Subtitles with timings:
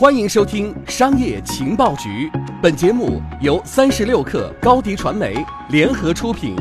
[0.00, 2.26] 欢迎收听《商业情报局》，
[2.62, 5.34] 本节目由三十六克高低传媒
[5.68, 6.56] 联合出品。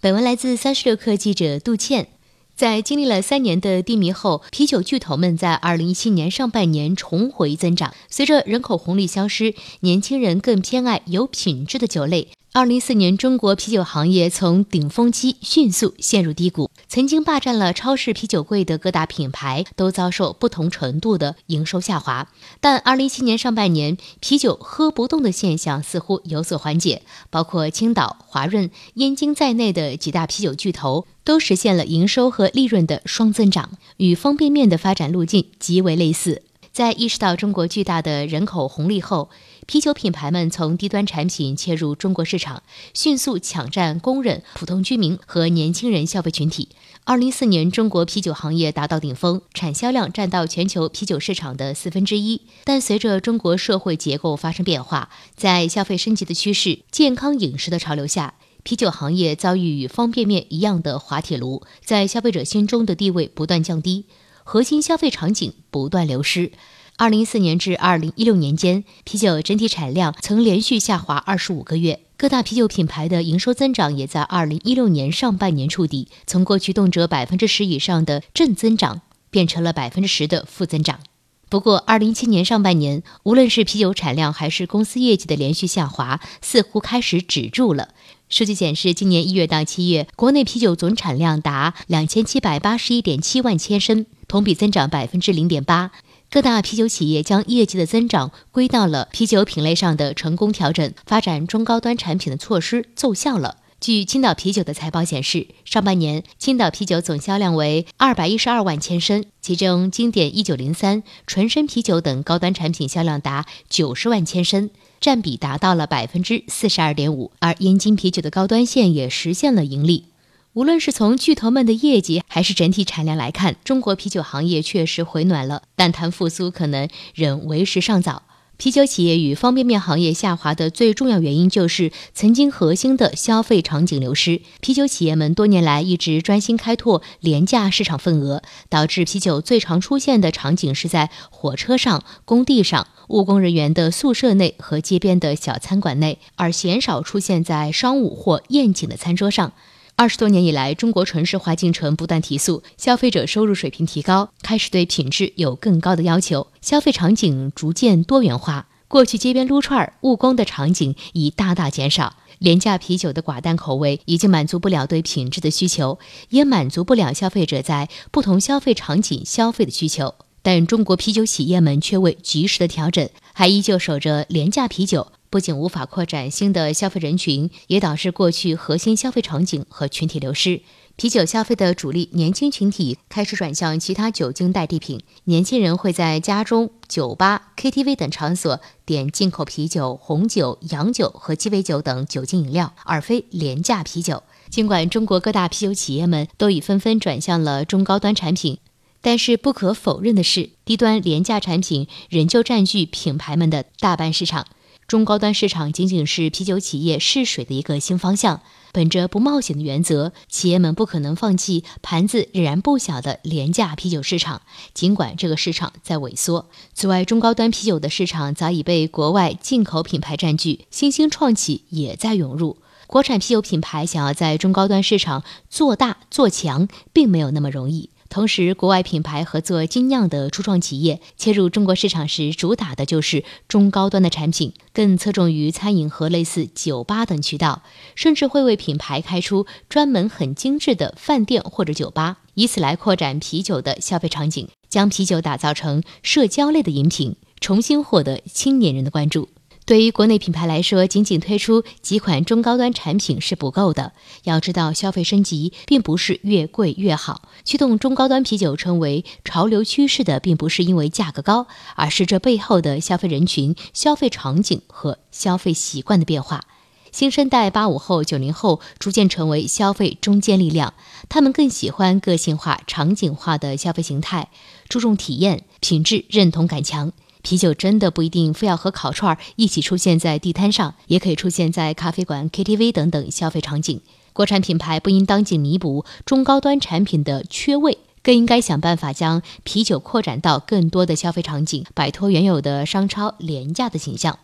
[0.00, 2.08] 本文来自三十六克记者杜倩。
[2.56, 7.92] 在经历了三年的低迷后，啤酒巨头们在二零一七年上半年重回增长。
[8.08, 12.28] 随着人口红利消失，年轻人更偏爱有品质的酒类。
[12.56, 22.28] 二零一四年，中国啤酒行业从顶峰期迅速陷入低谷，曾经霸占了超市啤酒柜的各大品牌都遭受不同程度的营收下滑。
[22.60, 36.42] 但二零一七年上半年，啤酒喝不动的现象似乎有所缓解，包括青岛、华润、燕京在内的几大啤酒巨头都实现了营收和利润的双增长，与方便面的发展路径极为类似。
[36.72, 39.30] 在意识到中国巨大的人口红利后，
[39.66, 46.68] 啤酒品牌们从低端产品切入中国市场，迅速抢占工人、普通居民和年轻人消费群体。
[47.04, 52.42] 二零一四年，中国啤酒行业达到顶峰，产销量占到全球啤酒市场的四分之一。
[52.64, 64.04] 但随着中国社会结构发生变化，在消费升级的趋势、健康饮食的潮流下，啤酒行业遭遇与方便面一样的滑铁卢，在消费者心中的地位不断降低。
[64.46, 66.52] 核心消费场景不断流失。
[66.96, 81.00] 二零一四年至二零一六年间，啤酒整体产量曾连续下滑二十五个月，各大啤酒品牌的营收增长也在二零一六年上半年触底，从过去动辄百分之十以上的正增长，变成了百分之十的负增长。
[81.48, 87.88] 不过，二零一七年上半年，无论是啤酒产量还是公司业绩的连续下滑，似乎开始止住了。
[88.28, 95.90] 数据显示，今年一月到七月，国内啤酒总产量达两千七百八十一点七万千升，同比增长百分之零点八。
[96.34, 103.58] 各大啤酒企业将业绩的增长归到了啤酒品类上的成功调整，发展中高端产品的措施奏效了。
[103.80, 114.70] 据青岛啤酒的财报显示，上半年青岛啤酒总销量为二百一十二万千升，其中经典一九零三、纯生啤酒等高端产品销量达九十万千升。
[115.00, 120.06] 占比达到了百分之四十二点五，而燕京啤酒的高端线也实现了盈利。
[120.54, 128.22] 无论是从巨头们的业绩，还是整体产量来看，中国啤酒行业确实回暖了，但谈复苏可能仍为时尚早。
[128.56, 134.42] 啤酒企业与方便面行业下滑的最重要原因，就是曾经核心的消费场景流失。
[134.60, 149.52] 啤酒企业们多年来一直专心开拓廉价市场份额，导致啤酒最常出现的场景是在火车上、工地上、务工人员的宿舍内和街边的小餐馆内，而鲜少出现在商务或宴请的餐桌上。
[149.96, 158.66] 二十多年以来，中国城市化进程不断提速，消费者收入水平提高，开始对品质有更高的要求，消费场景逐渐多元化。
[158.88, 166.00] 过去街边撸串、务工的场景已大大减少，廉价啤酒的寡淡口味已经满足不了对品质的需求，
[166.30, 170.16] 也满足不了消费者在不同消费场景消费的需求。
[170.42, 175.12] 但中国啤酒企业们却未及时的调整，还依旧守着廉价啤酒。
[175.34, 180.62] 不仅无法扩展新的消费人群，也导致过去核心消费场景和群体流失。
[180.94, 185.02] 啤酒消费的主力年轻群体开始转向其他酒精代替品。
[185.24, 194.22] 年轻人会在家中、酒吧、KTV 等场所点进口啤酒、红酒、洋酒和鸡尾酒等酒精饮料，而非廉价啤酒。
[194.48, 198.58] 尽管中国各大啤酒企业们都已纷纷转向了中高端产品，
[199.00, 204.46] 但是不可否认的是，低端廉价产品仍旧占据品牌们的大半市场。
[204.86, 208.42] 中高端市场仅仅是啤酒企业试水的一个新方向。
[208.72, 214.42] 本着不冒险的原则，企业们不可能放弃盘子仍然不小的廉价啤酒市场，
[214.74, 216.50] 尽管这个市场在萎缩。
[216.74, 222.56] 此外，中高端啤酒的市场早已被国外进口品牌占据，新兴创企也在涌入。
[222.88, 227.90] 国产啤酒品牌想要在中高端市场做大做强，并没有那么容易。
[228.14, 237.64] 同时，国外品牌合作精酿的初创企业切入中国市场时，主打的就是中高端的产品，更侧重于餐饮和类似酒吧等渠道，
[237.96, 249.28] 甚至会为品牌开出专门很精致的饭店或者酒吧，以此来扩展啤酒的消费场景，将啤酒打造成社交类的饮品，重新获得青年人的关注。
[249.66, 253.92] 对于国内品牌来说，仅仅推出几款中高端产品是不够的。
[254.24, 257.22] 要知道，消费升级并不是越贵越好。
[257.46, 261.46] 驱动中高端啤酒成为潮流趋势的，并不是因为价格高，
[261.76, 266.44] 而是这背后的消费人群、消费场景和消费习惯的变化。
[266.92, 270.74] 新生代八五后、九零后逐渐成为消费中坚力量，
[271.08, 274.28] 他们更喜欢个性化、场景化的消费形态，
[274.68, 276.92] 注重体验、品质认同感强。
[277.24, 283.80] 啤酒真的不一定非要和烤串一起出现在地摊上，也可以出现在咖啡馆、KTV 等等消费场景。
[284.12, 294.18] 国产品牌不应当仅弥补中高端产品的缺位，更应该想办法将啤酒扩展到更多的消费场景，摆脱原有的商超廉价的形象。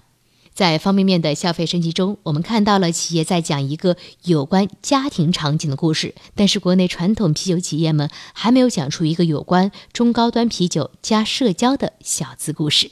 [0.61, 12.91] 在方便面的消费升级中，我们看到了企业在讲一个有关家庭场景的故事，但是国内传统啤酒企业们还没有讲出一个有关中高端啤酒加社交的小资故事。